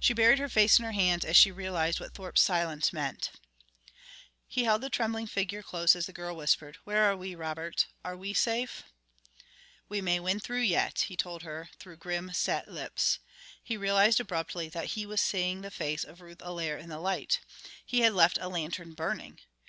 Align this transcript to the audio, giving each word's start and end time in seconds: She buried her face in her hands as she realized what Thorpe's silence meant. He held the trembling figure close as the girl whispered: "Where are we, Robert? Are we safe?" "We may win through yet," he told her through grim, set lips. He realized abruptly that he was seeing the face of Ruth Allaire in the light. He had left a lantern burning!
She 0.00 0.14
buried 0.14 0.40
her 0.40 0.48
face 0.48 0.80
in 0.80 0.84
her 0.84 0.90
hands 0.90 1.24
as 1.24 1.36
she 1.36 1.52
realized 1.52 2.00
what 2.00 2.12
Thorpe's 2.12 2.40
silence 2.42 2.92
meant. 2.92 3.30
He 4.48 4.64
held 4.64 4.80
the 4.80 4.90
trembling 4.90 5.28
figure 5.28 5.62
close 5.62 5.94
as 5.94 6.06
the 6.06 6.12
girl 6.12 6.34
whispered: 6.34 6.78
"Where 6.82 7.04
are 7.08 7.16
we, 7.16 7.36
Robert? 7.36 7.86
Are 8.04 8.16
we 8.16 8.34
safe?" 8.34 8.82
"We 9.88 10.00
may 10.00 10.18
win 10.18 10.40
through 10.40 10.62
yet," 10.62 11.02
he 11.02 11.16
told 11.16 11.44
her 11.44 11.70
through 11.78 11.98
grim, 11.98 12.32
set 12.32 12.66
lips. 12.66 13.20
He 13.62 13.76
realized 13.76 14.18
abruptly 14.18 14.68
that 14.70 14.86
he 14.98 15.06
was 15.06 15.20
seeing 15.20 15.60
the 15.60 15.70
face 15.70 16.02
of 16.02 16.20
Ruth 16.20 16.42
Allaire 16.42 16.76
in 16.76 16.88
the 16.88 16.98
light. 16.98 17.38
He 17.86 18.00
had 18.00 18.12
left 18.12 18.38
a 18.40 18.48
lantern 18.48 18.94
burning! 18.94 19.38